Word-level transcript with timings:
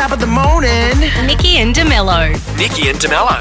top 0.00 0.12
of 0.12 0.18
the 0.18 0.26
morning. 0.26 0.98
Nikki 1.26 1.58
and 1.58 1.74
DeMello. 1.74 2.32
Nikki 2.56 2.88
and 2.88 2.98
DeMello. 2.98 3.38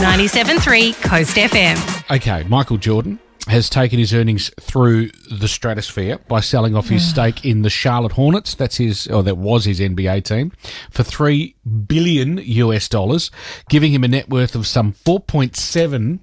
97.3 0.00 0.94
Coast 1.02 1.36
FM. 1.36 2.10
Okay, 2.10 2.42
Michael 2.44 2.78
Jordan 2.78 3.18
has 3.48 3.68
taken 3.68 3.98
his 3.98 4.14
earnings 4.14 4.50
through 4.58 5.10
the 5.30 5.46
stratosphere 5.46 6.16
by 6.26 6.40
selling 6.40 6.74
off 6.74 6.88
his 6.88 7.06
stake 7.10 7.44
in 7.44 7.60
the 7.60 7.68
Charlotte 7.68 8.12
Hornets. 8.12 8.54
That's 8.54 8.78
his, 8.78 9.08
or 9.08 9.22
that 9.24 9.36
was 9.36 9.66
his 9.66 9.78
NBA 9.78 10.24
team, 10.24 10.52
for 10.90 11.02
three 11.02 11.54
billion 11.86 12.38
US 12.38 12.88
dollars, 12.88 13.30
giving 13.68 13.92
him 13.92 14.04
a 14.04 14.08
net 14.08 14.30
worth 14.30 14.54
of 14.54 14.66
some 14.66 14.92
four 14.92 15.20
point 15.20 15.54
seven 15.54 16.20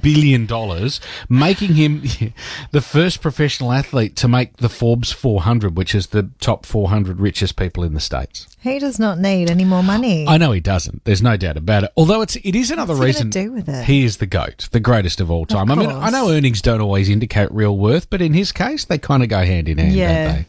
billion 0.00 0.46
dollars, 0.46 1.00
making 1.28 1.74
him 1.74 2.02
the 2.70 2.80
first 2.80 3.20
professional 3.20 3.72
athlete 3.72 4.14
to 4.16 4.28
make 4.28 4.56
the 4.58 4.68
Forbes 4.68 5.10
400, 5.12 5.76
which 5.76 5.94
is 5.94 6.08
the 6.08 6.30
top 6.40 6.64
400 6.66 7.18
richest 7.20 7.56
people 7.56 7.82
in 7.84 7.94
the 7.94 8.00
states. 8.00 8.46
He 8.60 8.78
does 8.78 8.98
not 8.98 9.18
need 9.18 9.50
any 9.50 9.64
more 9.64 9.82
money. 9.82 10.26
I 10.28 10.38
know 10.38 10.52
he 10.52 10.60
doesn't. 10.60 11.04
There's 11.04 11.22
no 11.22 11.36
doubt 11.36 11.56
about 11.56 11.84
it. 11.84 11.92
Although 11.96 12.22
it's 12.22 12.36
it 12.36 12.54
is 12.54 12.70
another 12.70 12.94
What's 12.94 13.04
reason 13.06 13.30
do 13.30 13.52
with 13.52 13.68
it? 13.68 13.84
he 13.86 14.04
is 14.04 14.18
the 14.18 14.26
goat, 14.26 14.68
the 14.70 14.80
greatest 14.80 15.20
of 15.20 15.30
all 15.30 15.46
time. 15.46 15.70
I 15.70 15.74
mean, 15.74 15.90
I 15.90 16.10
know 16.10 16.30
earnings 16.30 16.62
don't 16.62 16.80
always 16.80 17.08
indicate 17.08 17.50
real 17.50 17.76
worth, 17.76 18.08
but 18.08 18.22
in 18.22 18.34
his 18.34 18.52
case, 18.52 18.84
they 18.84 18.98
kind 18.98 19.22
of 19.22 19.28
go 19.28 19.44
hand 19.44 19.68
in 19.68 19.78
hand, 19.78 19.92
Yeah. 19.94 20.24
don't 20.24 20.46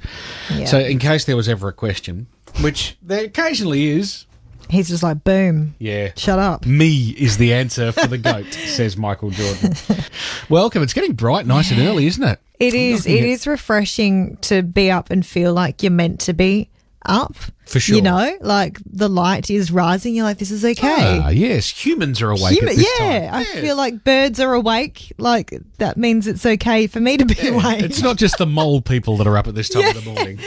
they? 0.49 0.59
Yeah. 0.59 0.65
So, 0.65 0.79
in 0.79 0.99
case 0.99 1.25
there 1.25 1.35
was 1.35 1.49
ever 1.49 1.67
a 1.67 1.73
question, 1.73 2.27
which 2.61 2.97
there 3.01 3.25
occasionally 3.25 3.87
is, 3.87 4.25
He's 4.73 4.89
just 4.89 5.03
like, 5.03 5.23
boom, 5.23 5.75
yeah. 5.79 6.11
shut 6.17 6.39
up. 6.39 6.65
Me 6.65 7.09
is 7.17 7.37
the 7.37 7.53
answer 7.53 7.91
for 7.91 8.07
the 8.07 8.17
goat, 8.17 8.51
says 8.65 8.97
Michael 8.97 9.29
Jordan. 9.29 9.73
Welcome. 10.49 10.81
It's 10.83 10.93
getting 10.93 11.13
bright, 11.13 11.45
nice 11.45 11.71
and 11.71 11.79
early, 11.79 12.07
isn't 12.07 12.23
it? 12.23 12.39
It 12.59 12.73
is. 12.73 13.05
It 13.05 13.19
at- 13.19 13.25
is 13.25 13.45
refreshing 13.47 14.37
to 14.41 14.63
be 14.63 14.89
up 14.89 15.09
and 15.11 15.25
feel 15.25 15.53
like 15.53 15.83
you're 15.83 15.91
meant 15.91 16.19
to 16.21 16.33
be 16.33 16.69
up. 17.05 17.35
For 17.65 17.79
sure. 17.79 17.95
You 17.95 18.01
know, 18.01 18.37
like 18.41 18.77
the 18.85 19.07
light 19.07 19.49
is 19.49 19.71
rising. 19.71 20.15
You're 20.15 20.25
like, 20.25 20.37
this 20.37 20.51
is 20.51 20.65
okay. 20.65 21.19
Ah, 21.23 21.29
yes, 21.29 21.69
humans 21.69 22.21
are 22.21 22.29
awake 22.29 22.55
Human- 22.59 22.69
at 22.69 22.75
this 22.75 22.99
yeah, 22.99 23.19
time. 23.31 23.33
I 23.35 23.39
Yes. 23.41 23.59
feel 23.59 23.77
like 23.77 24.03
birds 24.03 24.39
are 24.41 24.53
awake. 24.53 25.13
Like 25.17 25.53
that 25.77 25.95
means 25.97 26.27
it's 26.27 26.45
okay 26.45 26.87
for 26.87 26.99
me 26.99 27.15
to 27.17 27.25
be 27.25 27.47
awake. 27.47 27.81
It's 27.83 28.01
not 28.01 28.17
just 28.17 28.37
the 28.37 28.45
mole 28.45 28.81
people 28.81 29.15
that 29.17 29.27
are 29.27 29.37
up 29.37 29.47
at 29.47 29.55
this 29.55 29.69
time 29.69 29.87
of 29.95 29.95
the 29.95 30.01
morning. 30.13 30.39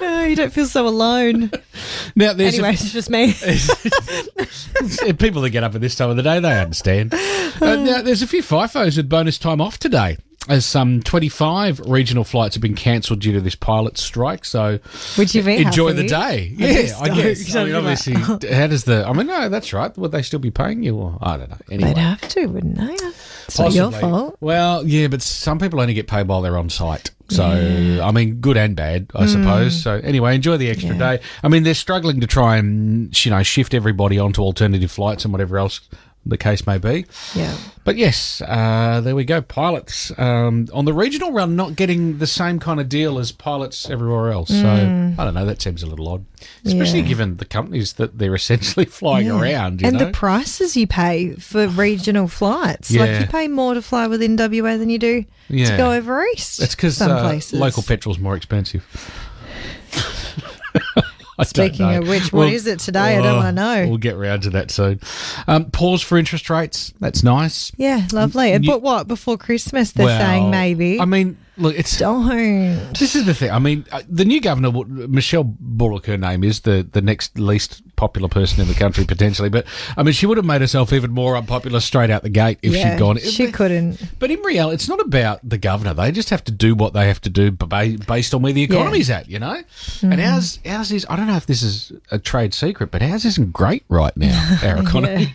Oh, 0.00 0.24
you 0.24 0.36
don't 0.36 0.52
feel 0.52 0.66
so 0.66 0.86
alone. 0.86 1.50
Now, 2.16 2.32
there's 2.32 2.54
anyway, 2.54 2.70
a, 2.70 2.72
it's 2.72 2.92
just 2.92 3.10
me. 3.10 3.32
People 5.14 5.42
that 5.42 5.50
get 5.50 5.64
up 5.64 5.74
at 5.74 5.80
this 5.80 5.94
time 5.94 6.10
of 6.10 6.16
the 6.16 6.22
day, 6.22 6.40
they 6.40 6.60
understand. 6.60 7.14
Uh, 7.14 7.76
now, 7.76 8.02
there's 8.02 8.22
a 8.22 8.26
few 8.26 8.42
FIFOs 8.42 8.96
with 8.96 9.08
bonus 9.08 9.38
time 9.38 9.60
off 9.60 9.78
today, 9.78 10.16
as 10.48 10.64
some 10.64 11.02
25 11.02 11.80
regional 11.80 12.24
flights 12.24 12.54
have 12.54 12.62
been 12.62 12.74
cancelled 12.74 13.20
due 13.20 13.32
to 13.32 13.40
this 13.40 13.54
pilot 13.54 13.98
strike. 13.98 14.44
So 14.44 14.78
Would 15.18 15.34
you 15.34 15.46
enjoy 15.46 15.92
the 15.92 16.06
day. 16.06 16.54
Be 16.56 16.64
Yeah, 16.64 16.98
I 17.00 17.08
guess. 17.08 17.54
I 17.54 17.64
mean, 17.64 17.74
obviously, 17.74 18.14
how 18.14 18.66
does 18.66 18.84
the? 18.84 19.06
I 19.06 19.12
mean, 19.12 19.26
no, 19.26 19.48
that's 19.48 19.72
right. 19.72 19.96
Would 19.96 20.12
they 20.12 20.22
still 20.22 20.40
be 20.40 20.50
paying 20.50 20.82
you? 20.82 20.96
Or 20.96 21.18
I 21.20 21.36
don't 21.36 21.50
know. 21.50 21.58
Anyway, 21.70 21.94
They'd 21.94 22.00
have 22.00 22.20
to, 22.20 22.46
wouldn't 22.46 22.76
they? 22.76 22.96
It's 23.50 23.58
not 23.58 23.72
your 23.72 23.90
Possibly. 23.90 24.10
fault. 24.10 24.36
Well, 24.40 24.86
yeah, 24.86 25.08
but 25.08 25.22
some 25.22 25.58
people 25.58 25.80
only 25.80 25.94
get 25.94 26.06
paid 26.06 26.28
while 26.28 26.40
they're 26.42 26.56
on 26.58 26.70
site. 26.70 27.10
So, 27.28 27.44
I 27.44 28.10
mean, 28.10 28.40
good 28.40 28.56
and 28.56 28.74
bad, 28.74 29.08
I 29.14 29.26
suppose. 29.26 29.80
So, 29.80 30.00
anyway, 30.02 30.34
enjoy 30.34 30.56
the 30.56 30.68
extra 30.68 30.90
Mm. 30.90 30.98
Yeah. 30.98 31.16
day. 31.16 31.22
I 31.44 31.48
mean, 31.48 31.62
they're 31.62 31.74
struggling 31.74 32.20
to 32.20 32.26
try 32.26 32.56
and, 32.56 33.24
you 33.24 33.30
know, 33.30 33.42
shift 33.44 33.72
everybody 33.72 34.18
onto 34.18 34.42
alternative 34.42 34.90
flights 34.90 35.24
and 35.24 35.32
whatever 35.32 35.56
else 35.58 35.80
the 36.26 36.36
case 36.36 36.66
may 36.66 36.78
be. 36.78 37.06
Yeah. 37.34 37.56
But 37.82 37.96
yes, 37.96 38.42
uh, 38.46 39.00
there 39.02 39.16
we 39.16 39.24
go. 39.24 39.40
Pilots 39.40 40.12
um, 40.18 40.68
on 40.72 40.84
the 40.84 40.92
regional 40.92 41.32
run 41.32 41.56
not 41.56 41.76
getting 41.76 42.18
the 42.18 42.26
same 42.26 42.60
kind 42.60 42.78
of 42.78 42.88
deal 42.90 43.18
as 43.18 43.32
pilots 43.32 43.88
everywhere 43.88 44.30
else. 44.30 44.50
So, 44.50 44.68
I 44.68 45.24
don't 45.24 45.34
know. 45.34 45.46
That 45.46 45.62
seems 45.62 45.82
a 45.82 45.86
little 45.86 46.06
odd, 46.08 46.26
especially 46.64 47.00
Mm. 47.00 47.02
Yeah. 47.04 47.08
given 47.08 47.36
the 47.38 47.46
companies 47.46 47.94
that 47.94 48.18
they're 48.18 48.34
essentially 48.42 48.84
flying 48.84 49.26
Yeah. 49.28 49.40
around. 49.40 49.80
You 49.80 49.88
and 49.88 49.98
know? 49.98 50.04
the 50.06 50.12
prices 50.12 50.76
you 50.76 50.86
pay 50.86 51.32
for 51.36 51.66
regional 51.68 52.28
flights. 52.28 52.94
Like 52.94 53.20
you 53.20 53.26
pay 53.26 53.48
more 53.48 53.72
to 53.74 53.82
fly 53.82 54.06
within 54.06 54.36
WA 54.36 54.76
than 54.76 54.90
you 54.90 54.98
do 54.98 55.24
Yeah. 55.48 55.70
to 55.70 55.76
go 55.78 55.92
over 55.92 56.22
east. 56.26 56.60
It's 56.62 56.74
because 56.74 56.98
some 56.98 57.10
uh, 57.12 57.22
places. 57.22 57.58
local 57.58 57.82
petrol's 57.82 58.18
more 58.18 58.36
expensive. 58.36 58.84
Speaking 61.44 61.94
of 61.96 62.08
which, 62.08 62.32
what 62.32 62.52
is 62.52 62.66
it 62.66 62.78
today? 62.80 63.16
I 63.18 63.22
don't 63.22 63.36
wanna 63.36 63.52
know. 63.52 63.88
We'll 63.88 63.98
get 63.98 64.16
round 64.16 64.42
to 64.44 64.50
that 64.50 64.70
soon. 64.70 65.00
Um, 65.46 65.70
pause 65.70 66.02
for 66.02 66.18
interest 66.18 66.50
rates. 66.50 66.92
That's 67.00 67.22
nice. 67.22 67.72
Yeah, 67.76 68.06
lovely. 68.12 68.58
But 68.58 68.82
what 68.82 69.08
before 69.08 69.36
Christmas? 69.36 69.92
They're 69.92 70.06
Well, 70.06 70.20
saying 70.20 70.50
maybe. 70.50 71.00
I 71.00 71.04
mean, 71.04 71.36
look, 71.60 71.78
it's 71.78 71.98
don't. 71.98 72.92
This 72.98 73.14
is 73.14 73.26
the 73.26 73.34
thing. 73.34 73.50
I 73.50 73.58
mean, 73.58 73.84
uh, 73.92 74.02
the 74.08 74.24
new 74.24 74.40
governor, 74.40 74.70
Michelle 75.08 75.44
Bullock, 75.44 76.06
her 76.06 76.16
name 76.16 76.42
is 76.44 76.60
the 76.60 76.86
the 76.90 77.00
next 77.00 77.38
least 77.38 77.82
popular 77.96 78.28
person 78.28 78.60
in 78.60 78.68
the 78.68 78.74
country 78.74 79.04
potentially. 79.04 79.48
But 79.50 79.66
I 79.96 80.02
mean, 80.02 80.12
she 80.12 80.26
would 80.26 80.36
have 80.38 80.46
made 80.46 80.60
herself 80.60 80.92
even 80.92 81.10
more 81.12 81.36
unpopular 81.36 81.80
straight 81.80 82.10
out 82.10 82.22
the 82.22 82.30
gate 82.30 82.58
if 82.62 82.72
yeah, 82.72 82.90
she'd 82.92 82.98
gone. 82.98 83.18
She 83.18 83.52
couldn't. 83.52 84.02
But 84.18 84.30
in 84.30 84.40
reality, 84.40 84.74
it's 84.74 84.88
not 84.88 85.00
about 85.00 85.46
the 85.48 85.58
governor. 85.58 85.94
They 85.94 86.10
just 86.12 86.30
have 86.30 86.42
to 86.44 86.52
do 86.52 86.74
what 86.74 86.92
they 86.94 87.06
have 87.08 87.20
to 87.22 87.30
do 87.30 87.50
ba- 87.50 87.96
based 88.06 88.34
on 88.34 88.42
where 88.42 88.52
the 88.52 88.62
economy's 88.62 89.10
at, 89.10 89.28
you 89.28 89.38
know? 89.38 89.54
And 89.54 89.64
Mm-hmm. 90.20 90.20
ours, 90.34 90.58
ours 90.66 90.92
is, 90.92 91.06
I 91.10 91.16
don't 91.16 91.26
know 91.26 91.36
if 91.36 91.46
this 91.46 91.62
is 91.62 91.92
a 92.10 92.18
trade 92.18 92.54
secret, 92.54 92.90
but 92.90 93.02
ours 93.02 93.24
isn't 93.24 93.52
great 93.52 93.84
right 93.88 94.16
now, 94.16 94.58
our 94.64 94.78
economy. 94.78 95.34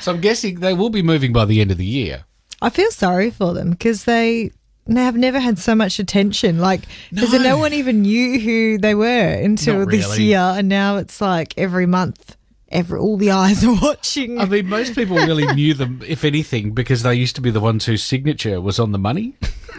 So 0.00 0.12
I'm 0.12 0.20
guessing 0.20 0.60
they 0.60 0.72
will 0.74 0.88
be 0.90 1.02
moving 1.02 1.32
by 1.32 1.44
the 1.44 1.60
end 1.60 1.70
of 1.70 1.76
the 1.78 1.84
year. 1.84 2.24
I 2.62 2.70
feel 2.70 2.90
sorry 2.90 3.30
for 3.30 3.52
them 3.54 3.70
because 3.70 4.04
they 4.04 4.52
have 4.98 5.16
never 5.16 5.38
had 5.40 5.58
so 5.58 5.74
much 5.74 5.98
attention. 5.98 6.58
Like, 6.58 6.82
because 7.10 7.32
No. 7.32 7.38
no 7.42 7.58
one 7.58 7.72
even 7.72 8.02
knew 8.02 8.40
who 8.40 8.78
they 8.78 8.94
were 8.94 9.28
until 9.32 9.80
Not 9.80 9.90
this 9.90 10.18
year, 10.18 10.38
and 10.38 10.68
now 10.68 10.96
it's 10.96 11.20
like 11.20 11.54
every 11.56 11.86
month, 11.86 12.36
every 12.70 12.98
all 12.98 13.16
the 13.16 13.30
eyes 13.42 13.64
are 13.64 13.74
watching. 13.80 14.40
I 14.40 14.44
mean, 14.46 14.68
most 14.68 14.94
people 14.94 15.16
really 15.16 15.46
knew 15.54 15.74
them, 15.74 16.02
if 16.06 16.24
anything, 16.24 16.72
because 16.72 17.02
they 17.02 17.14
used 17.14 17.36
to 17.36 17.40
be 17.42 17.50
the 17.50 17.60
ones 17.60 17.86
whose 17.86 18.02
signature 18.02 18.60
was 18.60 18.78
on 18.78 18.92
the 18.92 18.98
money. 18.98 19.34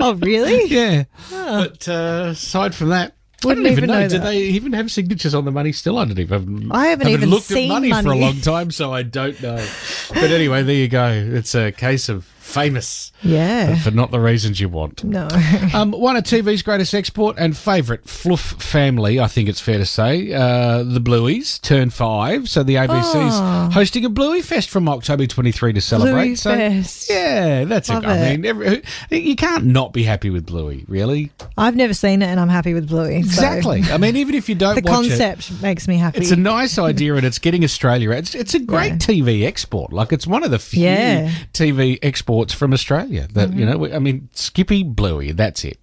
oh, 0.00 0.18
really? 0.22 0.64
Yeah. 0.66 1.04
But 1.30 1.88
uh, 1.88 2.28
aside 2.30 2.74
from 2.74 2.88
that, 2.90 3.14
Wouldn't 3.44 3.66
I 3.66 3.70
don't 3.70 3.72
even 3.72 3.84
even 3.84 3.88
know. 3.94 4.00
know 4.02 4.08
Do 4.08 4.18
they 4.18 4.38
even 4.40 4.72
have 4.72 4.90
signatures 4.90 5.34
on 5.34 5.44
the 5.44 5.52
money 5.52 5.72
still? 5.72 5.98
I 5.98 6.04
don't 6.06 6.18
even. 6.18 6.70
I 6.72 6.88
haven't 6.88 7.08
even 7.08 7.30
looked 7.30 7.44
seen 7.46 7.70
at 7.70 7.74
money, 7.88 8.02
for 8.02 8.12
a 8.12 8.16
long 8.16 8.40
time, 8.40 8.70
so 8.70 8.92
I 8.92 9.02
don't 9.02 9.40
know. 9.42 9.64
But 10.10 10.30
anyway, 10.30 10.62
there 10.62 10.74
you 10.74 10.88
go. 10.88 11.06
It's 11.08 11.54
a 11.54 11.70
case 11.72 12.08
of 12.08 12.26
famous 12.48 13.12
Yeah. 13.22 13.76
for 13.76 13.90
not 13.90 14.10
the 14.10 14.20
reasons 14.20 14.60
you 14.60 14.68
want. 14.68 15.04
No. 15.04 15.28
Um, 15.74 15.90
one 15.92 16.16
of 16.16 16.24
TV's 16.24 16.62
greatest 16.62 16.94
export 16.94 17.36
and 17.38 17.54
favourite 17.56 18.08
fluff 18.08 18.40
family, 18.62 19.20
I 19.20 19.26
think 19.26 19.48
it's 19.48 19.60
fair 19.60 19.76
to 19.78 19.84
say, 19.84 20.32
uh, 20.32 20.82
the 20.82 21.00
Blueies 21.00 21.60
turn 21.60 21.90
five. 21.90 22.48
So 22.48 22.62
the 22.62 22.76
ABC's 22.76 23.34
Oh. 23.40 23.70
hosting 23.72 24.04
a 24.04 24.08
Bluey 24.08 24.40
Fest 24.40 24.70
from 24.70 24.88
October 24.88 25.26
23 25.26 25.74
to 25.74 25.80
celebrate. 25.80 26.12
Bluey 26.24 26.34
so, 26.36 26.54
Fest. 26.54 27.10
Yeah, 27.10 27.64
that's 27.64 27.88
Love 27.90 28.04
it. 28.04 28.08
I 28.08 28.30
mean, 28.36 28.44
every, 28.46 28.82
you 29.10 29.36
can't 29.36 29.66
not 29.66 29.92
be 29.92 30.04
happy 30.04 30.30
with 30.30 30.46
Bluey, 30.46 30.84
really. 30.88 31.30
I've 31.58 31.76
never 31.76 31.92
seen 31.94 32.22
it, 32.22 32.26
and 32.26 32.40
I'm 32.40 32.48
happy 32.48 32.72
with 32.72 32.88
Bluey. 32.88 33.22
so 33.22 33.28
Exactly. 33.28 33.82
I 33.90 33.98
mean, 33.98 34.16
even 34.16 34.34
if 34.34 34.48
you 34.48 34.54
don't 34.54 34.82
The 34.82 34.90
watch 34.90 35.06
it, 35.06 35.08
concept 35.10 35.62
makes 35.62 35.86
me 35.86 35.96
happy. 35.98 36.18
it's 36.20 36.30
a 36.30 36.36
nice 36.36 36.78
idea 36.78 37.14
and 37.14 37.26
it's 37.26 37.38
getting 37.38 37.62
Australia. 37.62 38.10
It's 38.12 38.34
it's 38.34 38.54
a 38.54 38.58
great 38.60 38.92
Yeah. 38.92 38.96
TV 38.96 39.44
export. 39.46 39.92
Like 39.92 40.12
it's 40.12 40.26
one 40.26 40.44
of 40.44 40.50
the 40.50 40.58
few 40.58 40.82
Yeah. 40.84 41.30
TV 41.52 41.98
exports 42.02 42.37
from 42.46 42.72
Australia 42.72 43.28
that 43.32 43.52
you 43.52 43.64
know. 43.66 43.86
I 43.86 43.98
mean, 43.98 44.28
Skippy 44.32 44.82
Bluey. 44.82 45.32
That's 45.32 45.64
it. 45.64 45.78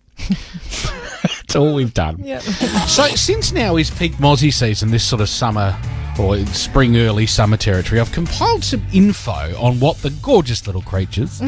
that's 1.21 1.55
all 1.55 1.73
we've 1.75 1.93
done. 1.93 2.17
Yep. 2.19 2.41
So 2.41 3.03
since 3.07 3.51
now 3.51 3.75
is 3.77 3.89
peak 3.89 4.13
mozzie 4.13 4.53
season, 4.53 4.91
this 4.91 5.03
sort 5.03 5.21
of 5.21 5.29
summer 5.29 5.77
or 6.17 6.37
spring 6.47 6.95
early 6.95 7.25
summer 7.25 7.57
territory, 7.57 7.99
I've 7.99 8.11
compiled 8.11 8.63
some 8.63 8.81
info 8.93 9.53
on 9.59 9.79
what 9.81 9.97
the 9.97 10.11
gorgeous 10.21 10.65
little 10.65 10.81
creatures 10.81 11.39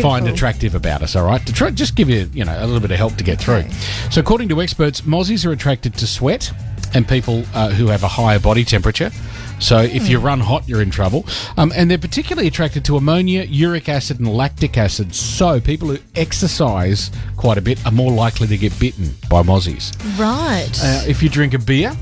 find 0.00 0.28
attractive 0.28 0.74
about 0.74 1.02
us. 1.02 1.16
All 1.16 1.26
right, 1.26 1.44
to 1.46 1.52
try 1.52 1.70
just 1.70 1.96
give 1.96 2.08
you 2.08 2.30
you 2.32 2.44
know 2.44 2.56
a 2.56 2.64
little 2.66 2.80
bit 2.80 2.90
of 2.92 2.98
help 2.98 3.16
to 3.16 3.24
get 3.24 3.40
through. 3.40 3.64
So 4.10 4.20
according 4.20 4.48
to 4.50 4.62
experts, 4.62 5.00
mozzies 5.02 5.44
are 5.44 5.52
attracted 5.52 5.94
to 5.94 6.06
sweat 6.06 6.52
and 6.94 7.08
people 7.08 7.44
uh, 7.54 7.70
who 7.70 7.88
have 7.88 8.04
a 8.04 8.08
higher 8.08 8.38
body 8.38 8.64
temperature. 8.64 9.10
So 9.60 9.78
if 9.78 10.08
you 10.08 10.18
run 10.18 10.40
hot, 10.40 10.68
you're 10.68 10.82
in 10.82 10.90
trouble. 10.90 11.26
Um, 11.56 11.72
and 11.74 11.90
they're 11.90 11.98
particularly 11.98 12.48
attracted 12.48 12.84
to 12.86 12.96
ammonia, 12.96 13.42
uric 13.44 13.88
acid, 13.88 14.18
and 14.18 14.28
lactic 14.28 14.76
acid. 14.76 15.14
So 15.14 15.60
people 15.60 15.88
who 15.88 15.98
exercise 16.16 17.10
quite 17.36 17.58
a 17.58 17.62
bit 17.62 17.84
are 17.86 17.92
more 17.92 18.12
likely 18.12 18.46
to 18.48 18.56
get 18.58 18.78
bitten 18.78 19.14
by 19.28 19.42
mozzies. 19.42 19.94
right. 20.18 20.70
Uh, 20.82 21.02
if 21.08 21.22
you 21.22 21.28
drink 21.28 21.54
a 21.54 21.58
beer, 21.58 21.96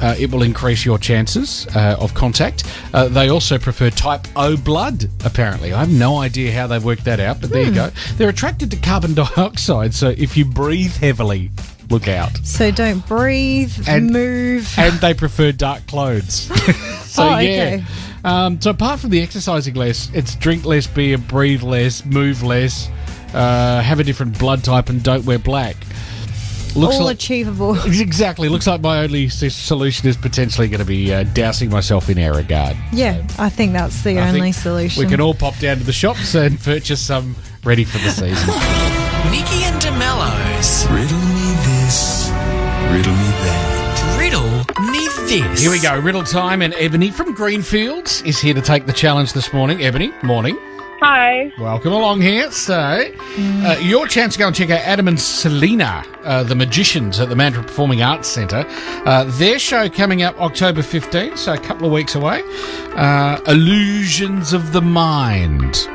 uh, 0.00 0.14
it 0.18 0.30
will 0.30 0.42
increase 0.42 0.84
your 0.84 0.98
chances 0.98 1.66
uh, 1.74 1.96
of 1.98 2.14
contact. 2.14 2.64
Uh, 2.94 3.08
they 3.08 3.28
also 3.28 3.58
prefer 3.58 3.90
type 3.90 4.26
O 4.36 4.56
blood, 4.56 5.08
apparently. 5.24 5.72
I 5.72 5.80
have 5.80 5.90
no 5.90 6.18
idea 6.18 6.52
how 6.52 6.66
they've 6.68 6.84
worked 6.84 7.04
that 7.04 7.18
out, 7.20 7.40
but 7.40 7.50
there 7.50 7.64
you 7.64 7.74
go. 7.74 7.90
They're 8.16 8.28
attracted 8.28 8.70
to 8.70 8.76
carbon 8.76 9.14
dioxide, 9.36 9.94
so 9.94 10.10
if 10.10 10.36
you 10.36 10.44
breathe 10.44 10.94
heavily, 10.96 11.50
look 11.90 12.08
out. 12.08 12.36
so 12.44 12.70
don't 12.70 13.06
breathe, 13.06 13.72
And- 13.88 14.10
move. 14.10 14.72
And 14.76 14.94
they 15.00 15.14
prefer 15.14 15.52
dark 15.52 15.86
clothes. 15.86 16.34
so, 17.04 17.22
Oh, 17.28 17.38
yeah. 17.38 17.78
okay. 17.80 17.84
Um, 18.24 18.60
so, 18.60 18.70
apart 18.70 19.00
from 19.00 19.10
the 19.10 19.22
exercising 19.22 19.74
less, 19.74 20.10
it's 20.12 20.34
drink 20.34 20.64
less 20.64 20.86
beer, 20.86 21.18
breathe 21.18 21.62
less, 21.62 22.04
move 22.04 22.42
less, 22.42 22.90
uh, 23.32 23.80
have 23.80 24.00
a 24.00 24.04
different 24.04 24.38
blood 24.38 24.64
type, 24.64 24.88
and 24.88 25.02
don't 25.02 25.24
wear 25.24 25.38
black. 25.38 25.76
Looks 26.74 26.96
All 26.96 27.04
like 27.06 27.16
achievable. 27.16 27.74
exactly. 27.86 28.48
Looks 28.48 28.66
like 28.66 28.80
my 28.80 28.98
only 29.00 29.28
solution 29.28 30.08
is 30.08 30.16
potentially 30.16 30.68
going 30.68 30.80
to 30.80 30.84
be 30.86 31.12
uh, 31.12 31.22
dousing 31.32 31.70
myself 31.70 32.08
in 32.10 32.18
Aerogard. 32.18 32.76
Yeah, 32.92 33.26
I 33.38 33.48
think 33.48 33.72
that's 33.72 34.02
the 34.02 34.18
I 34.18 34.28
only 34.28 34.52
solution. 34.52 35.02
We 35.02 35.08
can 35.08 35.20
all 35.20 35.34
pop 35.34 35.56
down 35.58 35.78
to 35.78 35.84
the 35.84 35.92
shops 35.92 36.34
and 36.34 36.60
purchase 36.62 37.00
some 37.00 37.34
ready 37.64 37.84
for 37.84 37.98
the 37.98 38.10
season. 38.10 38.48
Nikki 39.30 39.64
and 39.64 39.80
DeMello's 39.80 40.86
Riddle 40.90 41.18
me 41.18 41.26
this, 41.26 41.27
riddle 42.98 43.14
me 43.14 43.30
that. 43.46 44.18
Riddle 44.18 44.90
Me 44.90 45.06
This. 45.28 45.62
Here 45.62 45.70
we 45.70 45.78
go, 45.78 45.96
riddle 46.00 46.24
time, 46.24 46.62
and 46.62 46.74
Ebony 46.74 47.12
from 47.12 47.32
Greenfields 47.32 48.22
is 48.22 48.40
here 48.40 48.54
to 48.54 48.60
take 48.60 48.86
the 48.86 48.92
challenge 48.92 49.34
this 49.34 49.52
morning. 49.52 49.80
Ebony, 49.80 50.12
morning. 50.24 50.58
Hi. 51.00 51.52
Welcome 51.60 51.92
along 51.92 52.22
here. 52.22 52.50
So, 52.50 52.74
uh, 52.74 53.76
your 53.80 54.08
chance 54.08 54.32
to 54.32 54.40
go 54.40 54.48
and 54.48 54.56
check 54.56 54.70
out 54.70 54.80
Adam 54.80 55.06
and 55.06 55.20
Selena, 55.20 56.04
uh, 56.24 56.42
the 56.42 56.56
magicians 56.56 57.20
at 57.20 57.28
the 57.28 57.36
Mandurah 57.36 57.68
Performing 57.68 58.02
Arts 58.02 58.26
Centre. 58.26 58.64
Uh, 59.06 59.22
their 59.38 59.60
show 59.60 59.88
coming 59.88 60.24
up 60.24 60.36
October 60.40 60.82
15th, 60.82 61.38
so 61.38 61.52
a 61.52 61.58
couple 61.58 61.86
of 61.86 61.92
weeks 61.92 62.16
away. 62.16 62.42
Uh, 62.96 63.40
Illusions 63.46 64.52
of 64.52 64.72
the 64.72 64.82
Mind. 64.82 65.88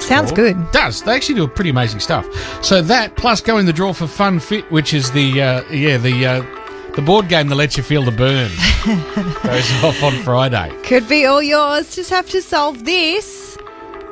Sounds 0.00 0.30
Cool. 0.30 0.36
good. 0.52 0.72
Does 0.72 1.02
they 1.02 1.12
actually 1.12 1.36
do 1.36 1.44
a 1.44 1.48
pretty 1.48 1.70
amazing 1.70 2.00
stuff? 2.00 2.26
So 2.64 2.82
that 2.82 3.16
plus 3.16 3.40
go 3.40 3.58
in 3.58 3.66
the 3.66 3.72
draw 3.72 3.92
for 3.92 4.06
Fun 4.06 4.38
Fit, 4.40 4.70
which 4.70 4.94
is 4.94 5.10
the 5.12 5.40
uh, 5.42 5.62
yeah 5.70 5.96
the 5.98 6.26
uh, 6.26 6.92
the 6.94 7.02
board 7.02 7.28
game 7.28 7.48
that 7.48 7.54
lets 7.56 7.76
you 7.76 7.82
feel 7.82 8.02
the 8.02 8.10
burn 8.10 8.50
goes 9.44 9.84
off 9.84 10.02
on 10.02 10.12
Friday. 10.22 10.70
Could 10.84 11.08
be 11.08 11.24
all 11.26 11.42
yours. 11.42 11.94
Just 11.94 12.10
have 12.10 12.28
to 12.30 12.42
solve 12.42 12.84
this. 12.84 13.56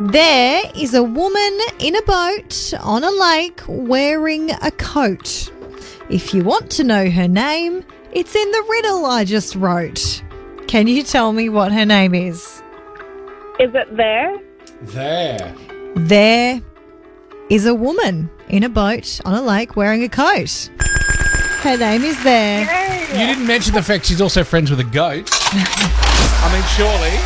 There 0.00 0.62
is 0.74 0.94
a 0.94 1.02
woman 1.02 1.58
in 1.78 1.94
a 1.94 2.02
boat 2.02 2.72
on 2.80 3.04
a 3.04 3.10
lake 3.10 3.60
wearing 3.68 4.50
a 4.50 4.70
coat. 4.70 5.52
If 6.08 6.32
you 6.32 6.42
want 6.42 6.70
to 6.72 6.84
know 6.84 7.10
her 7.10 7.28
name, 7.28 7.84
it's 8.12 8.34
in 8.34 8.50
the 8.50 8.64
riddle 8.70 9.04
I 9.04 9.24
just 9.24 9.54
wrote. 9.54 10.22
Can 10.68 10.86
you 10.88 11.02
tell 11.02 11.32
me 11.32 11.48
what 11.50 11.70
her 11.72 11.84
name 11.84 12.14
is? 12.14 12.62
Is 13.58 13.74
it 13.74 13.94
there? 13.96 14.36
There. 14.82 15.54
There 15.96 16.62
is 17.50 17.66
a 17.66 17.74
woman 17.74 18.30
in 18.48 18.62
a 18.64 18.68
boat 18.68 19.20
on 19.24 19.34
a 19.34 19.42
lake 19.42 19.76
wearing 19.76 20.02
a 20.04 20.08
coat. 20.08 20.70
Her 21.62 21.76
name 21.76 22.02
is 22.02 22.22
there. 22.24 22.62
You 23.10 23.26
didn't 23.26 23.46
mention 23.46 23.74
the 23.74 23.82
fact 23.82 24.06
she's 24.06 24.20
also 24.20 24.44
friends 24.44 24.70
with 24.70 24.80
a 24.80 24.84
goat. 24.84 25.28
I 25.52 26.50
mean, 26.52 26.62
surely. 26.76 27.16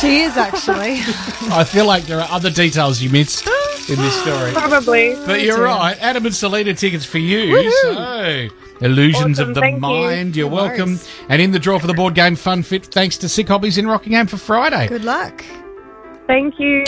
She 0.00 0.22
is 0.24 0.36
actually. 0.36 0.98
I 1.54 1.64
feel 1.64 1.86
like 1.86 2.04
there 2.04 2.20
are 2.20 2.28
other 2.30 2.50
details 2.50 3.00
you 3.00 3.08
missed 3.08 3.46
in 3.88 3.96
this 3.96 4.20
story. 4.20 4.52
Probably. 4.52 5.14
But 5.24 5.42
you're 5.42 5.62
right. 5.62 5.96
Adam 6.00 6.26
and 6.26 6.34
Selena 6.34 6.74
tickets 6.74 7.04
for 7.06 7.18
you. 7.18 7.70
So, 7.82 8.48
Illusions 8.80 9.38
Awesome, 9.38 9.50
of 9.50 9.54
the 9.54 9.60
thank 9.60 9.74
you. 9.76 9.80
Mind. 9.80 10.36
You. 10.36 10.46
are 10.46 10.50
No 10.50 10.54
welcome. 10.56 10.88
worries. 10.90 11.08
And 11.28 11.40
in 11.40 11.52
the 11.52 11.58
draw 11.60 11.78
for 11.78 11.86
the 11.86 11.94
board 11.94 12.14
game 12.14 12.34
Fun 12.36 12.62
Fit, 12.62 12.84
thanks 12.86 13.16
to 13.18 13.28
Sick 13.28 13.48
Hobbies 13.48 13.78
in 13.78 13.86
Rockingham 13.86 14.26
for 14.26 14.36
Friday. 14.36 14.88
Good 14.88 15.04
luck. 15.04 15.42
Thank 16.26 16.58
you. 16.58 16.78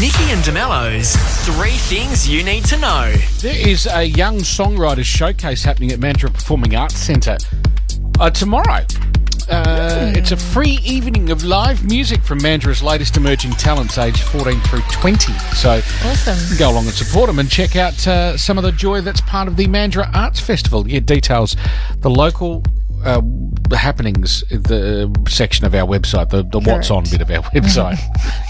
Nikki 0.00 0.30
and 0.30 0.42
DeMello's 0.44 1.16
Three 1.46 1.70
Things 1.72 2.28
You 2.28 2.44
Need 2.44 2.64
to 2.66 2.76
Know. 2.78 3.12
There 3.40 3.56
is 3.68 3.86
a 3.86 4.04
young 4.04 4.38
songwriters 4.38 5.04
showcase 5.04 5.64
happening 5.64 5.90
at 5.90 5.98
Mandurah 5.98 6.32
Performing 6.32 6.76
Arts 6.76 6.96
Centre 6.96 7.36
uh, 8.20 8.30
tomorrow. 8.30 8.84
Uh, 9.50 10.12
It's 10.14 10.30
a 10.32 10.36
free 10.36 10.78
evening 10.84 11.30
of 11.30 11.44
live 11.44 11.84
music 11.84 12.22
from 12.22 12.38
Mandurah's 12.40 12.82
latest 12.82 13.16
emerging 13.16 13.52
talents, 13.52 13.98
aged 13.98 14.20
14 14.20 14.60
through 14.60 14.82
20. 14.92 15.32
So 15.54 15.80
Awesome. 16.04 16.58
go 16.58 16.70
along 16.70 16.84
and 16.86 16.94
support 16.94 17.26
them 17.28 17.38
and 17.38 17.50
check 17.50 17.74
out 17.76 18.06
uh, 18.06 18.36
some 18.36 18.56
of 18.58 18.64
the 18.64 18.72
joy 18.72 19.00
that's 19.00 19.20
part 19.22 19.48
of 19.48 19.56
the 19.56 19.66
Mandurah 19.66 20.14
Arts 20.14 20.40
Festival. 20.40 20.86
Yeah, 20.88 21.00
details, 21.00 21.56
the 22.00 22.10
local 22.10 22.62
uh, 23.04 23.20
the 23.68 23.76
happenings, 23.76 24.40
the 24.50 25.10
section 25.28 25.64
of 25.64 25.74
our 25.74 25.86
website, 25.86 26.30
the, 26.30 26.42
the 26.42 26.60
what's 26.60 26.90
on 26.90 27.04
bit 27.04 27.20
of 27.20 27.30
our 27.30 27.42
website. 27.54 27.98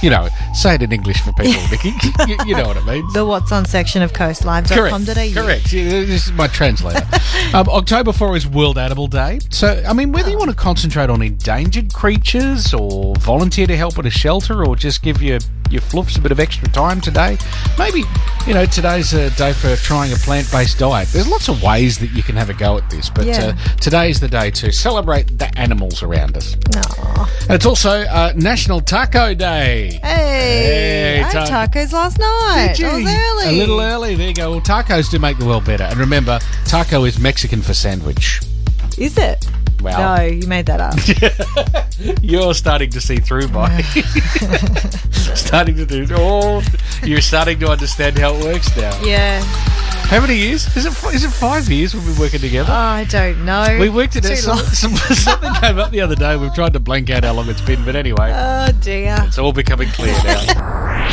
you 0.02 0.10
know, 0.10 0.28
say 0.54 0.74
it 0.74 0.82
in 0.82 0.92
English 0.92 1.20
for 1.22 1.32
people, 1.34 1.60
Vicky. 1.68 1.88
you, 2.28 2.36
you 2.46 2.56
know 2.56 2.66
what 2.66 2.76
it 2.76 2.84
means. 2.84 3.12
The 3.14 3.24
What's 3.24 3.52
On 3.52 3.64
section 3.64 4.02
of 4.02 4.12
coastlive.com.au. 4.12 5.14
Correct. 5.14 5.34
Correct. 5.34 5.72
Yeah, 5.72 5.88
This 6.04 6.26
is 6.26 6.32
my 6.32 6.48
translator. 6.48 7.06
um, 7.54 7.68
October 7.68 8.12
4 8.12 8.36
is 8.36 8.46
World 8.46 8.78
Animal 8.78 9.06
Day. 9.06 9.40
So, 9.50 9.82
I 9.86 9.92
mean, 9.92 10.12
whether 10.12 10.30
you 10.30 10.38
want 10.38 10.50
to 10.50 10.56
concentrate 10.56 11.08
on 11.10 11.22
endangered 11.22 11.92
creatures 11.92 12.74
or 12.74 13.14
volunteer 13.16 13.66
to 13.66 13.76
help 13.76 13.98
at 13.98 14.06
a 14.06 14.10
shelter 14.10 14.64
or 14.64 14.76
just 14.76 15.02
give 15.02 15.22
your, 15.22 15.38
your 15.72 15.80
fluffs 15.82 16.16
a 16.16 16.20
bit 16.20 16.30
of 16.32 16.38
extra 16.38 16.68
time 16.68 17.00
today, 17.00 17.36
maybe, 17.78 18.02
you 18.46 18.54
know, 18.54 18.66
today's 18.66 19.12
a 19.14 19.30
day 19.30 19.52
for 19.52 19.74
trying 19.76 20.12
a 20.12 20.16
plant 20.16 20.50
based 20.52 20.78
diet. 20.78 21.08
There's 21.08 21.28
lots 21.28 21.48
of 21.48 21.62
ways 21.62 21.98
that 21.98 22.10
you 22.12 22.22
can 22.22 22.36
have 22.36 22.50
a 22.50 22.54
go 22.54 22.76
at 22.78 22.88
this, 22.90 23.08
but 23.10 23.24
Yeah. 23.26 23.54
uh, 23.56 23.74
today's 23.80 24.20
the 24.20 24.28
day 24.28 24.50
to 24.52 24.70
celebrate 24.72 25.38
the 25.38 25.56
animals 25.58 26.02
around 26.02 26.36
us. 26.36 26.56
Aw. 26.76 27.30
And 27.42 27.50
it's 27.52 27.66
also 27.66 28.02
uh, 28.02 28.32
National 28.36 28.80
Taco 28.80 29.34
Day. 29.34 29.98
Hey, 30.02 30.42
Hey, 30.62 31.22
I 31.22 31.32
had 31.32 31.48
tacos 31.72 31.92
last 31.92 32.18
night. 32.18 32.74
Did 32.76 32.84
early. 32.86 33.48
A 33.48 33.52
little 33.52 33.80
early. 33.80 34.14
There 34.14 34.28
you 34.28 34.34
go. 34.34 34.50
Well, 34.52 34.60
tacos 34.60 35.10
do 35.10 35.18
make 35.18 35.38
the 35.38 35.46
world 35.46 35.64
better. 35.64 35.84
And 35.84 35.96
remember, 35.98 36.38
taco 36.66 37.04
is 37.04 37.18
Mexican 37.18 37.62
for 37.62 37.74
sandwich. 37.74 38.40
Is 38.98 39.16
it? 39.18 39.46
Wow. 39.82 40.16
No, 40.16 40.22
you 40.24 40.46
made 40.46 40.66
that 40.66 40.80
up. 40.80 40.94
You're 42.22 42.54
starting 42.54 42.90
to 42.90 43.00
see 43.00 43.16
through, 43.16 43.48
Mike. 43.48 43.84
starting 45.36 45.76
to 45.76 45.86
do. 45.86 46.06
Oh, 46.12 46.62
you're 47.04 47.20
starting 47.20 47.58
to 47.60 47.68
understand 47.70 48.18
how 48.18 48.34
it 48.34 48.42
works 48.44 48.74
now. 48.76 48.98
yeah. 49.04 49.42
How 50.08 50.20
many 50.20 50.36
years? 50.36 50.74
Is 50.76 50.84
it? 50.84 50.90
f- 50.92 51.14
Is 51.14 51.24
it 51.24 51.30
five 51.30 51.68
years 51.70 51.94
we've 51.94 52.04
been 52.04 52.18
working 52.18 52.40
together? 52.40 52.70
Oh, 52.70 52.74
I 52.74 53.04
don't 53.04 53.44
know. 53.44 53.76
we 53.80 53.88
worked 53.88 54.16
it 54.16 54.24
out. 54.26 54.36
Some, 54.36 54.58
some, 54.58 54.94
something 55.16 55.52
came 55.54 55.78
up 55.78 55.90
the 55.90 56.00
other 56.00 56.14
day. 56.16 56.36
We've 56.36 56.52
tried 56.54 56.72
to 56.74 56.80
blank 56.80 57.08
out 57.10 57.24
how 57.24 57.32
long 57.34 57.48
it's 57.48 57.60
been, 57.62 57.84
but 57.84 57.96
anyway, 57.96 58.30
Oh 58.34 58.72
dear. 58.80 59.16
it's 59.20 59.38
all 59.38 59.52
becoming 59.52 59.88
clear 59.90 60.12
now. 60.24 61.08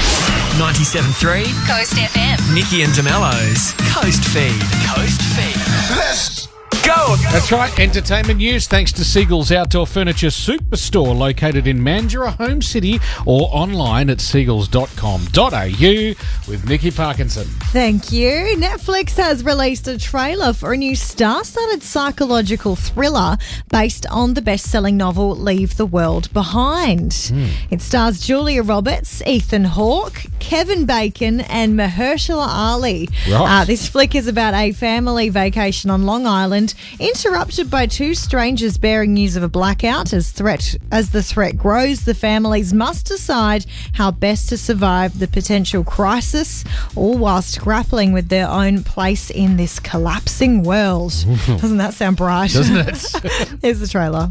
97.3 0.57 1.43
Coast 1.67 1.93
FM. 1.93 2.53
Nikki 2.53 2.81
and 2.83 2.91
DeMello's 2.93 3.71
Coast 3.93 4.23
Feed. 4.25 4.59
Coast 4.89 5.21
Feed. 5.35 5.55
Let's 5.95 6.47
Go! 6.85 7.15
That's 7.31 7.51
right. 7.51 7.77
Entertainment 7.79 8.37
news 8.37 8.67
thanks 8.67 8.91
to 8.93 9.03
Seagulls 9.03 9.51
Outdoor 9.51 9.85
Furniture 9.85 10.27
Superstore 10.27 11.15
located 11.17 11.67
in 11.67 11.79
Mandurah 11.79 12.35
Home 12.37 12.61
City 12.61 12.99
or 13.25 13.49
online 13.51 14.09
at 14.09 14.19
seagulls.com.au 14.19 16.13
with 16.51 16.65
Nikki 16.67 16.91
Parkinson. 16.91 17.45
Thank 17.71 18.11
you. 18.11 18.29
Netflix 18.57 19.17
has 19.17 19.43
released 19.43 19.87
a 19.87 19.97
trailer 19.97 20.53
for 20.53 20.73
a 20.73 20.77
new 20.77 20.95
star 20.95 21.43
studded 21.43 21.83
psychological 21.83 22.75
thriller 22.75 23.37
based 23.69 24.05
on 24.07 24.33
the 24.33 24.41
best 24.41 24.69
selling 24.69 24.97
novel 24.97 25.35
Leave 25.35 25.77
the 25.77 25.85
World 25.85 26.31
Behind. 26.33 27.13
Hmm. 27.13 27.47
It 27.71 27.81
stars 27.81 28.19
Julia 28.19 28.63
Roberts, 28.63 29.21
Ethan 29.27 29.65
Hawke, 29.65 30.23
Kevin 30.39 30.85
Bacon, 30.85 31.41
and 31.41 31.77
Mahershala 31.77 32.47
Ali. 32.47 33.09
Right. 33.29 33.61
Uh, 33.61 33.65
this 33.65 33.87
flick 33.87 34.15
is 34.15 34.27
about 34.27 34.53
a 34.53 34.71
family 34.71 35.29
vacation 35.29 35.89
on 35.89 36.05
Long 36.05 36.25
Island, 36.25 36.68
interrupted 36.99 37.69
by 37.69 37.85
two 37.85 38.13
strangers 38.15 38.77
bearing 38.77 39.13
news 39.13 39.35
of 39.35 39.43
a 39.43 39.47
blackout. 39.47 40.13
As 40.13 40.31
threat 40.31 40.75
as 40.91 41.11
the 41.11 41.23
threat 41.23 41.57
grows, 41.57 42.05
the 42.05 42.13
families 42.13 42.73
must 42.73 43.05
decide 43.07 43.65
how 43.93 44.11
best 44.11 44.49
to 44.49 44.57
survive 44.57 45.19
the 45.19 45.27
potential 45.27 45.83
crisis, 45.83 46.63
all 46.95 47.17
whilst 47.17 47.59
grappling 47.61 48.11
with 48.11 48.29
their 48.29 48.47
own 48.47 48.83
place 48.83 49.29
in 49.29 49.57
this 49.57 49.79
collapsing 49.79 50.63
world. 50.63 51.11
Doesn't 51.47 51.77
that 51.77 51.93
sound 51.93 52.17
bright? 52.17 52.51
Doesn't 52.51 52.77
it? 52.77 53.57
Here's 53.61 53.79
the 53.79 53.87
trailer. 53.87 54.27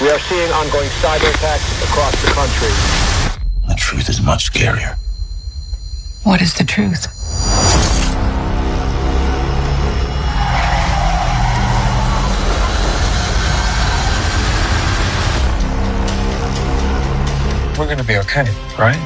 We 0.00 0.10
are 0.10 0.18
seeing 0.20 0.52
ongoing 0.52 0.88
cyber 1.02 1.28
attacks 1.34 1.82
across 1.82 2.12
the 2.24 2.30
country. 2.30 3.42
The 3.68 3.74
truth 3.74 4.08
is 4.08 4.20
much 4.20 4.52
scarier. 4.52 4.96
What 6.22 6.40
is 6.40 6.54
the 6.54 6.64
truth? 6.64 7.08
We're 17.82 17.88
gonna 17.88 18.04
be 18.04 18.16
okay, 18.18 18.44
right? 18.78 18.96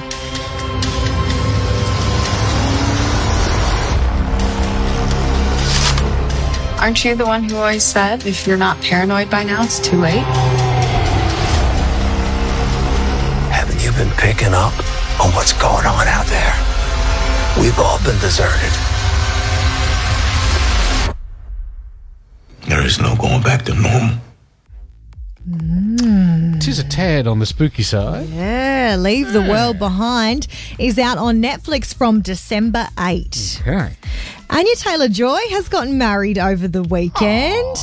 Aren't 6.78 7.02
you 7.02 7.14
the 7.14 7.24
one 7.24 7.44
who 7.44 7.56
always 7.56 7.82
said 7.82 8.26
if 8.26 8.46
you're 8.46 8.58
not 8.58 8.78
paranoid 8.82 9.30
by 9.30 9.44
now, 9.44 9.64
it's 9.64 9.80
too 9.80 9.98
late? 9.98 10.20
Haven't 13.48 13.82
you 13.82 13.92
been 13.92 14.10
picking 14.18 14.52
up 14.52 14.74
on 15.24 15.32
what's 15.32 15.54
going 15.54 15.86
on 15.86 16.06
out 16.06 16.26
there? 16.26 16.54
We've 17.58 17.78
all 17.78 17.96
been 18.04 18.20
deserted. 18.20 18.72
There 22.68 22.84
is 22.84 23.00
no 23.00 23.16
going 23.16 23.40
back 23.40 23.64
to 23.64 23.74
normal. 23.74 24.25
Mm. 25.48 26.54
which 26.56 26.66
is 26.66 26.80
a 26.80 26.84
tad 26.88 27.26
on 27.28 27.38
the 27.38 27.46
spooky 27.46 27.84
side. 27.84 28.28
Yeah, 28.30 28.96
Leave 28.98 29.32
the 29.32 29.42
World 29.42 29.78
Behind 29.78 30.46
is 30.78 30.98
out 30.98 31.18
on 31.18 31.40
Netflix 31.40 31.94
from 31.94 32.20
December 32.20 32.88
8. 32.98 33.62
Okay. 33.62 33.92
Anya 34.48 34.74
Taylor 34.76 35.08
Joy 35.08 35.38
has 35.50 35.68
gotten 35.68 35.98
married 35.98 36.38
over 36.38 36.66
the 36.68 36.82
weekend. 36.82 37.76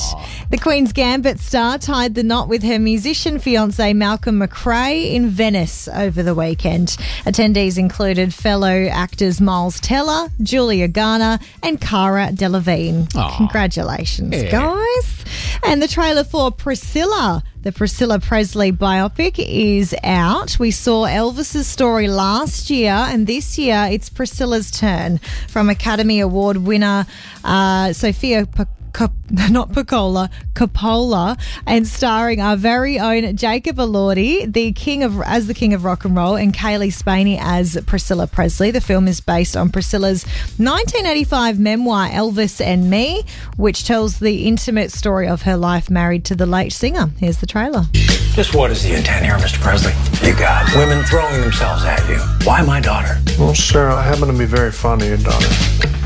The 0.50 0.58
Queen's 0.62 0.94
Gambit 0.94 1.40
star 1.40 1.78
tied 1.78 2.16
the 2.16 2.24
knot 2.24 2.48
with 2.48 2.64
her 2.64 2.80
musician 2.80 3.38
fiance 3.40 3.94
Malcolm 3.94 4.40
McRae 4.40 5.14
in 5.14 5.30
Venice 5.30 5.88
over 5.90 6.24
the 6.24 6.34
weekend. 6.36 6.90
Attendees 7.26 7.78
included 7.78 8.34
fellow 8.34 8.86
actors 8.88 9.42
Miles 9.42 9.80
Teller, 9.82 10.30
Julia 10.42 10.88
Garner, 10.88 11.38
and 11.62 11.80
Cara 11.82 12.30
Delevingne. 12.32 13.10
Congratulations, 13.38 14.34
Yeah. 14.34 14.52
guys. 14.52 15.26
And 15.66 15.82
the 15.82 15.88
trailer 15.90 16.24
for 16.24 16.50
Priscilla, 16.50 17.44
the 17.64 17.72
Priscilla 17.72 18.20
Presley 18.20 18.74
biopic, 18.74 19.36
is 19.40 19.96
out. 20.04 20.60
We 20.60 20.70
saw 20.70 21.06
Elvis's 21.06 21.66
story 21.66 22.10
last 22.10 22.70
year, 22.70 22.92
and 22.92 23.26
this 23.26 23.58
year 23.58 23.88
it's 23.90 24.10
Priscilla's 24.10 24.70
turn 24.70 25.20
from 25.48 25.70
Academy 25.70 26.20
Award 26.20 26.58
winner 26.58 27.08
uh, 27.46 27.94
Sofia. 27.94 28.46
Cop- 28.94 29.12
not 29.50 29.74
Piccola, 29.74 30.30
Coppola, 30.54 31.40
and 31.66 31.88
starring 31.88 32.40
our 32.40 32.56
very 32.56 33.00
own 33.00 33.36
Jacob 33.36 33.78
Elordi, 33.78 34.52
the 34.52 34.72
king 34.74 35.04
of 35.04 35.20
as 35.22 35.48
the 35.48 35.54
king 35.54 35.74
of 35.74 35.84
rock 35.84 36.06
and 36.06 36.16
roll, 36.16 36.36
and 36.36 36.54
Cailee 36.54 36.94
Spaeny 36.94 37.38
as 37.42 37.78
Priscilla 37.86 38.28
Presley. 38.28 38.72
The 38.72 38.82
film 38.82 39.08
is 39.08 39.20
based 39.20 39.58
on 39.58 39.70
Priscilla's 39.70 40.24
1985 40.58 41.60
memoir 41.60 42.08
Elvis 42.10 42.62
and 42.64 42.90
Me, 42.90 43.24
which 43.58 43.86
tells 43.86 44.20
the 44.20 44.48
intimate 44.48 44.92
story 44.92 45.28
of 45.28 45.42
her 45.44 45.58
life 45.58 45.90
married 45.90 46.24
to 46.26 46.36
the 46.36 46.46
late 46.46 46.72
singer. 46.72 47.12
Here's 47.18 47.38
the 47.38 47.48
trailer. 47.48 47.86
Just 48.34 48.56
what 48.56 48.72
is 48.72 48.84
the 48.84 48.96
intent 48.96 49.26
here, 49.26 49.36
Mr. 49.38 49.60
Presley? 49.60 49.94
You 50.28 50.36
got 50.38 50.74
women 50.76 51.04
throwing 51.06 51.42
themselves 51.42 51.84
at 51.84 52.08
you. 52.10 52.18
Why 52.46 52.62
my 52.62 52.80
daughter? 52.80 53.20
Well, 53.38 53.56
sir, 53.56 53.90
I 53.90 54.04
happen 54.04 54.28
to 54.28 54.38
be 54.38 54.46
very 54.46 54.72
fond 54.72 55.02
of 55.02 55.08
your 55.08 55.18
daughter. 55.18 56.03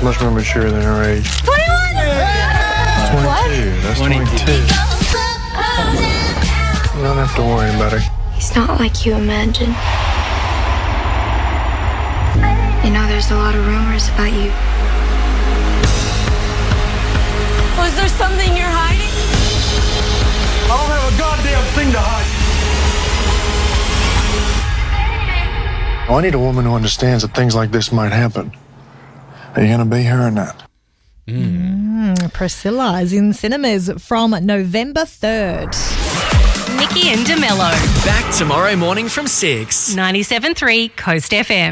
She's 0.00 0.06
much 0.06 0.20
more 0.22 0.30
mature 0.30 0.70
than 0.70 0.80
her 0.80 1.02
age. 1.04 1.28
Twenty-one. 1.44 1.76
22. 3.12 3.84
That's 3.84 4.00
22. 4.00 4.16
You 6.96 7.04
don't 7.04 7.20
have 7.20 7.34
to 7.36 7.42
worry 7.42 7.68
about 7.76 7.92
her. 7.92 8.00
He's 8.32 8.56
not 8.56 8.80
like 8.80 9.04
you 9.04 9.12
imagine. 9.12 9.68
You 12.82 12.90
know, 12.96 13.06
there's 13.08 13.30
a 13.30 13.36
lot 13.36 13.54
of 13.54 13.60
rumors 13.66 14.08
about 14.08 14.32
you. 14.32 14.48
Was 17.76 17.94
there 17.94 18.08
something 18.08 18.56
you're 18.56 18.72
hiding? 18.72 19.12
I 20.64 20.80
don't 20.80 20.88
have 20.96 21.12
a 21.12 21.18
goddamn 21.20 21.64
thing 21.76 21.92
to 21.92 22.00
hide. 22.00 22.24
I 26.08 26.20
need 26.22 26.32
a 26.34 26.38
woman 26.38 26.64
who 26.64 26.72
understands 26.72 27.22
that 27.22 27.34
things 27.34 27.54
like 27.54 27.70
this 27.70 27.92
might 27.92 28.12
happen. 28.12 28.52
Are 29.56 29.62
you 29.62 29.68
going 29.68 29.80
to 29.80 29.84
be 29.84 30.02
here 30.02 30.20
or 30.20 30.30
not? 30.30 30.62
Mm, 31.26 32.32
Priscilla 32.32 33.00
is 33.02 33.12
in 33.12 33.32
cinemas 33.32 33.90
from 33.98 34.30
November 34.44 35.02
3rd. 35.02 35.74
Nikki 36.78 37.08
and 37.08 37.26
DeMello. 37.26 37.70
Back 38.04 38.34
tomorrow 38.34 38.74
morning 38.76 39.08
from 39.08 39.26
6. 39.26 39.94
97.3 39.94 40.96
Coast 40.96 41.32
FM. 41.32 41.68